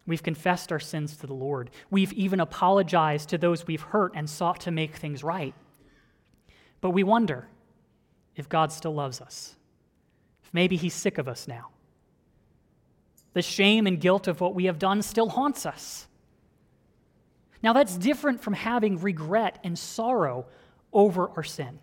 We've 0.07 0.23
confessed 0.23 0.71
our 0.71 0.79
sins 0.79 1.17
to 1.17 1.27
the 1.27 1.35
Lord. 1.35 1.71
We've 1.91 2.13
even 2.13 2.39
apologized 2.39 3.29
to 3.31 3.39
those 3.39 3.67
we've 3.67 3.83
hurt 3.83 4.13
and 4.15 4.31
sought 4.31 4.61
to 4.61 4.71
make 4.71 4.97
things 4.97 5.25
right. 5.25 5.55
But 6.81 6.91
we 6.91 7.03
wonder 7.03 7.49
if 8.37 8.49
God 8.49 8.71
still 8.71 8.95
loves 8.95 9.21
us, 9.21 9.57
if 10.45 10.55
maybe 10.55 10.77
He's 10.77 10.95
sick 10.95 11.19
of 11.19 11.27
us 11.27 11.49
now. 11.49 11.71
The 13.33 13.43
shame 13.43 13.87
and 13.87 14.01
guilt 14.01 14.29
of 14.29 14.41
what 14.41 14.55
we 14.55 14.67
have 14.67 14.79
done 14.79 15.03
still 15.03 15.29
haunts 15.29 15.67
us. 15.67 16.07
Now, 17.63 17.73
that's 17.73 17.97
different 17.97 18.41
from 18.41 18.55
having 18.55 19.01
regret 19.01 19.59
and 19.65 19.79
sorrow 19.79 20.47
over 20.93 21.31
our 21.31 21.43
sin. 21.43 21.81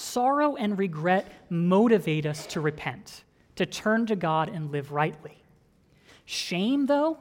Sorrow 0.00 0.56
and 0.56 0.78
regret 0.78 1.30
motivate 1.50 2.24
us 2.24 2.46
to 2.46 2.60
repent, 2.60 3.22
to 3.56 3.66
turn 3.66 4.06
to 4.06 4.16
God 4.16 4.48
and 4.48 4.72
live 4.72 4.92
rightly. 4.92 5.42
Shame, 6.24 6.86
though, 6.86 7.18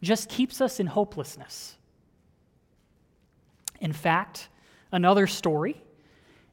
just 0.00 0.28
keeps 0.28 0.60
us 0.60 0.78
in 0.78 0.86
hopelessness. 0.86 1.76
In 3.80 3.92
fact, 3.92 4.48
another 4.92 5.26
story 5.26 5.82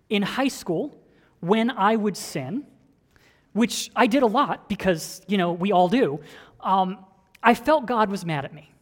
in 0.10 0.24
high 0.24 0.48
school, 0.48 0.98
when 1.42 1.70
I 1.70 1.96
would 1.96 2.18
sin, 2.18 2.66
which 3.54 3.92
I 3.96 4.08
did 4.08 4.24
a 4.24 4.28
lot 4.28 4.68
because, 4.68 5.22
you 5.28 5.38
know, 5.38 5.52
we 5.54 5.72
all 5.72 5.90
do, 5.90 6.22
um, 6.60 6.98
I 7.44 7.54
felt 7.54 7.86
God 7.86 8.10
was 8.10 8.26
mad 8.26 8.46
at 8.46 8.54
me. 8.54 8.74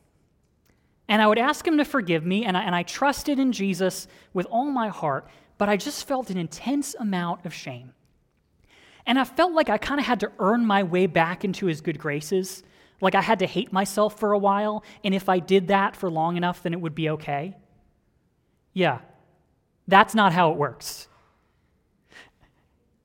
And 1.09 1.21
I 1.21 1.27
would 1.27 1.39
ask 1.39 1.67
Him 1.67 1.77
to 1.77 1.85
forgive 1.85 2.25
me, 2.25 2.45
and 2.45 2.55
I, 2.55 2.63
and 2.63 2.73
I 2.73 2.83
trusted 2.83 3.37
in 3.37 3.51
Jesus 3.51 4.07
with 4.33 4.45
all 4.45 4.65
my 4.65 4.87
heart, 4.87 5.27
but 5.59 5.69
I 5.69 5.77
just 5.77 6.07
felt 6.07 6.31
an 6.31 6.37
intense 6.37 6.95
amount 6.95 7.45
of 7.45 7.53
shame. 7.53 7.93
And 9.05 9.19
I 9.19 9.25
felt 9.25 9.53
like 9.53 9.69
I 9.69 9.77
kind 9.77 9.99
of 9.99 10.07
had 10.07 10.21
to 10.21 10.31
earn 10.39 10.65
my 10.65 10.81
way 10.81 11.05
back 11.05 11.43
into 11.43 11.67
His 11.67 11.81
good 11.81 11.99
graces. 11.99 12.63
Like 13.01 13.13
I 13.13 13.21
had 13.21 13.39
to 13.39 13.45
hate 13.45 13.71
myself 13.71 14.17
for 14.17 14.31
a 14.31 14.37
while, 14.37 14.83
and 15.03 15.13
if 15.13 15.29
I 15.29 15.39
did 15.39 15.67
that 15.67 15.95
for 15.95 16.09
long 16.09 16.37
enough, 16.37 16.63
then 16.63 16.73
it 16.73 16.81
would 16.81 16.95
be 16.95 17.09
okay. 17.11 17.55
Yeah, 18.73 18.99
that's 19.87 20.15
not 20.15 20.33
how 20.33 20.51
it 20.51 20.57
works. 20.57 21.07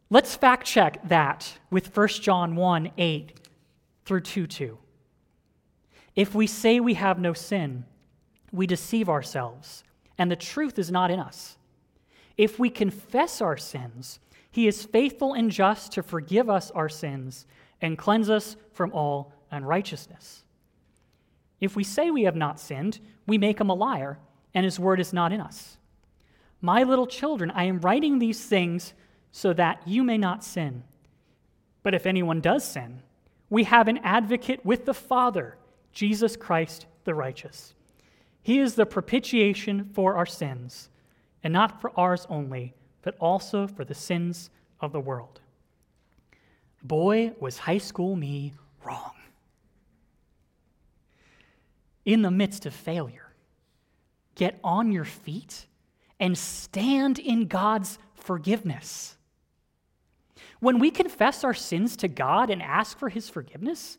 Let's 0.08 0.36
fact 0.36 0.66
check 0.66 1.08
that 1.08 1.58
with 1.70 1.96
1 1.96 2.08
John 2.08 2.54
1 2.54 2.92
8 2.96 3.40
through 4.04 4.20
2 4.20 4.46
2. 4.46 4.78
If 6.14 6.34
we 6.36 6.46
say 6.46 6.78
we 6.78 6.94
have 6.94 7.18
no 7.18 7.32
sin, 7.32 7.84
we 8.52 8.68
deceive 8.68 9.08
ourselves, 9.08 9.82
and 10.18 10.30
the 10.30 10.36
truth 10.36 10.78
is 10.78 10.92
not 10.92 11.10
in 11.10 11.18
us. 11.18 11.56
If 12.36 12.58
we 12.58 12.70
confess 12.70 13.40
our 13.40 13.56
sins, 13.56 14.20
he 14.50 14.66
is 14.66 14.84
faithful 14.84 15.34
and 15.34 15.50
just 15.50 15.92
to 15.92 16.02
forgive 16.02 16.48
us 16.48 16.70
our 16.70 16.88
sins 16.88 17.46
and 17.80 17.98
cleanse 17.98 18.30
us 18.30 18.56
from 18.72 18.92
all 18.92 19.32
unrighteousness. 19.50 20.44
If 21.60 21.76
we 21.76 21.84
say 21.84 22.10
we 22.10 22.24
have 22.24 22.36
not 22.36 22.60
sinned, 22.60 23.00
we 23.26 23.38
make 23.38 23.60
him 23.60 23.70
a 23.70 23.74
liar, 23.74 24.18
and 24.52 24.64
his 24.64 24.78
word 24.78 25.00
is 25.00 25.12
not 25.12 25.32
in 25.32 25.40
us. 25.40 25.76
My 26.60 26.82
little 26.82 27.06
children, 27.06 27.50
I 27.50 27.64
am 27.64 27.80
writing 27.80 28.18
these 28.18 28.44
things 28.44 28.94
so 29.32 29.52
that 29.52 29.86
you 29.86 30.02
may 30.02 30.18
not 30.18 30.44
sin. 30.44 30.84
But 31.82 31.94
if 31.94 32.06
anyone 32.06 32.40
does 32.40 32.64
sin, 32.64 33.02
we 33.50 33.64
have 33.64 33.88
an 33.88 33.98
advocate 33.98 34.64
with 34.64 34.84
the 34.86 34.94
Father, 34.94 35.56
Jesus 35.92 36.36
Christ 36.36 36.86
the 37.04 37.14
righteous. 37.14 37.74
He 38.42 38.58
is 38.58 38.74
the 38.74 38.86
propitiation 38.86 39.90
for 39.92 40.16
our 40.16 40.26
sins, 40.26 40.88
and 41.44 41.52
not 41.52 41.80
for 41.80 41.92
ours 41.96 42.26
only, 42.30 42.74
but 43.02 43.16
also 43.20 43.66
for 43.66 43.84
the 43.84 43.94
sins 43.94 44.50
of 44.80 44.90
the 44.92 45.00
world. 45.00 45.40
Boy, 46.82 47.32
was 47.38 47.58
high 47.58 47.78
school 47.78 48.16
me 48.16 48.54
wrong. 48.84 49.12
In 52.04 52.22
the 52.22 52.30
midst 52.30 52.66
of 52.66 52.74
failure, 52.74 53.32
get 54.34 54.58
on 54.64 54.90
your 54.90 55.04
feet 55.04 55.66
and 56.18 56.36
stand 56.36 57.18
in 57.18 57.46
God's 57.46 57.98
forgiveness. 58.14 59.16
When 60.60 60.78
we 60.78 60.90
confess 60.90 61.44
our 61.44 61.54
sins 61.54 61.96
to 61.98 62.08
God 62.08 62.48
and 62.48 62.62
ask 62.62 62.98
for 62.98 63.10
His 63.10 63.28
forgiveness, 63.28 63.98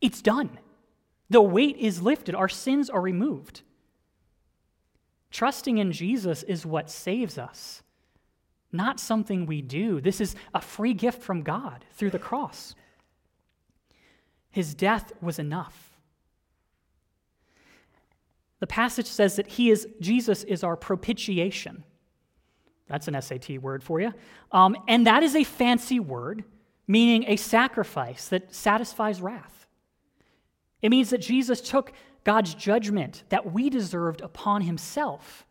it's 0.00 0.22
done. 0.22 0.58
The 1.30 1.42
weight 1.42 1.76
is 1.76 2.02
lifted, 2.02 2.34
our 2.34 2.48
sins 2.48 2.90
are 2.90 3.00
removed. 3.00 3.62
Trusting 5.30 5.78
in 5.78 5.92
Jesus 5.92 6.42
is 6.42 6.66
what 6.66 6.90
saves 6.90 7.38
us, 7.38 7.82
not 8.72 8.98
something 8.98 9.46
we 9.46 9.62
do. 9.62 10.00
This 10.00 10.20
is 10.20 10.34
a 10.54 10.60
free 10.60 10.94
gift 10.94 11.22
from 11.22 11.42
God 11.42 11.84
through 11.92 12.10
the 12.10 12.18
cross. 12.18 12.74
His 14.50 14.74
death 14.74 15.12
was 15.20 15.38
enough. 15.38 15.90
The 18.58 18.66
passage 18.66 19.06
says 19.06 19.36
that 19.36 19.46
he 19.46 19.70
is 19.70 19.86
Jesus 20.00 20.44
is 20.44 20.62
our 20.62 20.76
propitiation. 20.76 21.84
That's 22.88 23.08
an 23.08 23.20
SAT 23.20 23.62
word 23.62 23.82
for 23.82 24.00
you. 24.00 24.12
Um, 24.50 24.76
and 24.88 25.06
that 25.06 25.22
is 25.22 25.36
a 25.36 25.44
fancy 25.44 26.00
word, 26.00 26.44
meaning 26.88 27.24
a 27.28 27.36
sacrifice 27.36 28.28
that 28.28 28.52
satisfies 28.52 29.22
wrath. 29.22 29.66
It 30.82 30.90
means 30.90 31.10
that 31.10 31.18
Jesus 31.18 31.60
took 31.60 31.92
God's 32.24 32.54
judgment 32.54 33.24
that 33.28 33.52
we 33.52 33.70
deserved 33.70 34.20
upon 34.20 34.62
himself 34.62 35.46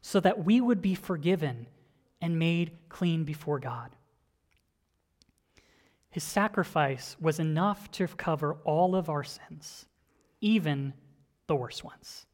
so 0.00 0.20
that 0.20 0.44
we 0.44 0.60
would 0.60 0.80
be 0.80 0.94
forgiven 0.94 1.66
and 2.20 2.38
made 2.38 2.72
clean 2.88 3.24
before 3.24 3.58
God. 3.58 3.90
His 6.10 6.24
sacrifice 6.24 7.16
was 7.20 7.38
enough 7.38 7.90
to 7.92 8.06
cover 8.06 8.54
all 8.64 8.96
of 8.96 9.10
our 9.10 9.24
sins, 9.24 9.86
even 10.40 10.94
the 11.46 11.56
worst 11.56 11.84
ones, 11.84 12.24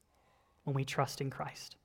when 0.64 0.74
we 0.74 0.84
trust 0.84 1.20
in 1.20 1.30
Christ. 1.30 1.76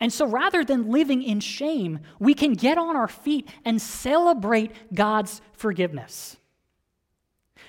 And 0.00 0.12
so 0.12 0.26
rather 0.26 0.64
than 0.64 0.90
living 0.90 1.22
in 1.22 1.40
shame, 1.40 2.00
we 2.18 2.34
can 2.34 2.54
get 2.54 2.78
on 2.78 2.96
our 2.96 3.08
feet 3.08 3.48
and 3.64 3.80
celebrate 3.80 4.72
God's 4.94 5.40
forgiveness. 5.52 6.36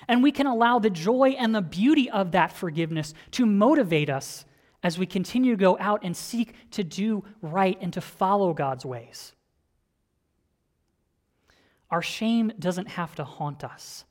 And 0.08 0.22
we 0.22 0.32
can 0.32 0.46
allow 0.46 0.78
the 0.78 0.90
joy 0.90 1.36
and 1.38 1.54
the 1.54 1.62
beauty 1.62 2.10
of 2.10 2.32
that 2.32 2.52
forgiveness 2.52 3.14
to 3.32 3.46
motivate 3.46 4.10
us 4.10 4.44
as 4.82 4.98
we 4.98 5.06
continue 5.06 5.52
to 5.52 5.60
go 5.60 5.76
out 5.78 6.00
and 6.02 6.16
seek 6.16 6.54
to 6.72 6.82
do 6.82 7.24
right 7.40 7.78
and 7.80 7.92
to 7.92 8.00
follow 8.00 8.52
God's 8.52 8.84
ways. 8.84 9.32
Our 11.90 12.02
shame 12.02 12.52
doesn't 12.58 12.88
have 12.88 13.14
to 13.16 13.24
haunt 13.24 13.62
us 13.62 14.04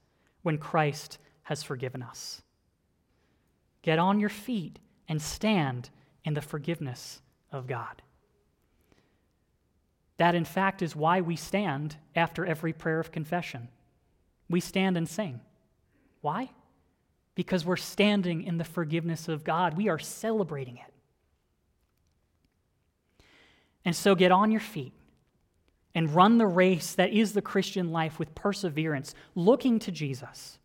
when 0.43 0.57
Christ 0.57 1.17
has 1.43 1.63
forgiven 1.63 2.01
us. 2.01 2.41
Get 3.81 3.99
on 3.99 4.19
your 4.19 4.29
feet 4.29 4.79
and 5.09 5.21
stand 5.21 5.89
in 6.23 6.35
the 6.35 6.41
forgiveness 6.41 7.21
of 7.51 7.67
God. 7.67 8.01
That, 10.17 10.35
in 10.35 10.45
fact, 10.45 10.83
is 10.83 10.95
why 10.95 11.21
we 11.21 11.35
stand 11.35 11.95
after 12.15 12.45
every 12.45 12.73
prayer 12.73 12.99
of 12.99 13.11
confession. 13.11 13.69
We 14.47 14.59
stand 14.59 14.95
and 14.95 15.09
sing. 15.09 15.41
Why? 16.21 16.51
Because 17.35 17.65
we're 17.65 17.77
standing 17.77 18.43
in 18.43 18.57
the 18.57 18.63
forgiveness 18.63 19.27
of 19.27 19.43
God. 19.43 19.75
We 19.75 19.89
are 19.89 19.99
celebrating 19.99 20.77
it. 20.77 20.93
And 23.83 23.95
so 23.95 24.15
get 24.15 24.31
on 24.31 24.51
your 24.51 24.61
feet 24.61 24.93
and 25.93 26.13
run 26.13 26.37
the 26.37 26.47
race 26.47 26.93
that 26.93 27.11
is 27.11 27.33
the 27.33 27.41
Christian 27.41 27.91
life 27.91 28.19
with 28.19 28.33
perseverance, 28.35 29.13
looking 29.35 29.79
to 29.79 29.91
Jesus, 29.91 30.59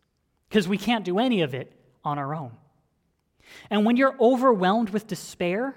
because 0.47 0.67
we 0.67 0.77
can't 0.77 1.03
do 1.03 1.19
any 1.19 1.41
of 1.41 1.53
it 1.53 1.73
on 2.03 2.17
our 2.17 2.33
own. 2.35 2.51
And 3.69 3.85
when 3.85 3.97
you're 3.97 4.15
overwhelmed 4.19 4.89
with 4.91 5.07
despair, 5.07 5.75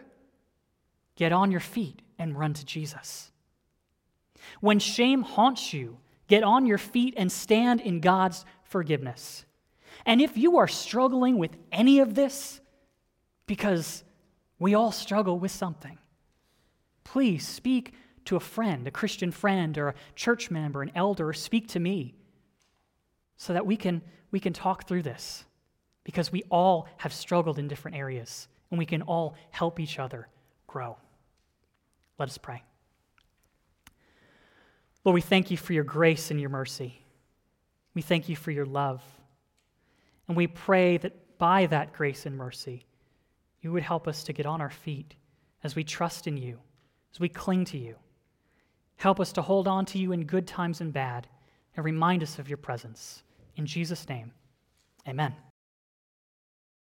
get 1.17 1.33
on 1.33 1.51
your 1.51 1.61
feet 1.61 2.03
and 2.19 2.39
run 2.39 2.53
to 2.55 2.65
Jesus. 2.65 3.33
When 4.61 4.79
shame 4.79 5.23
haunts 5.23 5.73
you, 5.73 5.99
get 6.29 6.43
on 6.43 6.67
your 6.67 6.79
feet 6.79 7.15
and 7.17 7.31
stand 7.31 7.81
in 7.81 8.01
God's 8.01 8.45
forgiveness. 8.65 9.45
And 10.07 10.21
if 10.21 10.37
you 10.37 10.59
are 10.59 10.69
struggling 10.69 11.39
with 11.39 11.57
any 11.73 12.01
of 12.01 12.15
this, 12.15 12.61
because 13.47 14.05
we 14.59 14.75
all 14.75 14.93
struggle 14.93 15.39
with 15.39 15.51
something, 15.51 15.99
please 17.05 17.47
speak 17.47 17.95
to 18.27 18.37
a 18.37 18.41
friend, 18.41 18.87
a 18.87 18.91
Christian 18.91 19.31
friend, 19.31 19.77
or 19.77 19.89
a 19.89 19.95
church 20.15 20.51
member, 20.51 20.83
an 20.83 20.93
elder, 20.95 21.29
or 21.29 21.33
speak 21.33 21.69
to 21.69 21.81
me 21.81 22.15
so 23.37 23.53
that 23.53 23.67
we 23.67 23.77
can, 23.77 24.03
we 24.31 24.41
can 24.41 24.53
talk 24.53 24.87
through 24.87 25.03
this 25.03 25.45
because 26.05 26.31
we 26.31 26.43
all 26.51 26.89
have 26.99 27.13
struggled 27.13 27.59
in 27.59 27.69
different 27.69 27.97
areas 27.97 28.49
and 28.71 28.79
we 28.79 28.87
can 28.87 29.03
all 29.03 29.35
help 29.51 29.81
each 29.81 29.99
other 29.99 30.29
grow. 30.67 30.97
Let 32.19 32.29
us 32.29 32.39
pray. 32.39 32.63
Lord, 35.05 35.15
we 35.15 35.21
thank 35.23 35.51
you 35.51 35.57
for 35.57 35.73
your 35.73 35.85
grace 35.85 36.31
and 36.31 36.41
your 36.41 36.51
mercy. 36.51 37.03
We 37.95 38.03
thank 38.03 38.29
you 38.29 38.37
for 38.37 38.51
your 38.51 38.67
love. 38.67 39.03
And 40.31 40.37
we 40.37 40.47
pray 40.47 40.97
that 40.99 41.39
by 41.39 41.67
that 41.67 41.93
grace 41.93 42.25
and 42.25 42.37
mercy, 42.37 42.87
you 43.63 43.73
would 43.73 43.83
help 43.83 44.07
us 44.07 44.23
to 44.23 44.33
get 44.33 44.47
on 44.47 44.61
our 44.61 44.71
feet 44.71 45.17
as 45.65 45.75
we 45.75 45.83
trust 45.83 46.29
in 46.29 46.37
you, 46.37 46.61
as 47.13 47.19
we 47.19 47.29
cling 47.29 47.65
to 47.65 47.77
you. 47.77 47.97
Help 48.95 49.19
us 49.19 49.33
to 49.33 49.43
hold 49.43 49.67
on 49.67 49.85
to 49.87 49.99
you 49.99 50.13
in 50.13 50.23
good 50.23 50.47
times 50.47 50.81
and 50.81 50.93
bad, 50.93 51.27
and 51.75 51.85
remind 51.85 52.23
us 52.23 52.39
of 52.39 52.49
your 52.49 52.59
presence. 52.59 53.25
In 53.57 53.67
Jesus' 53.67 54.09
name, 54.09 54.31
amen. 55.09 55.35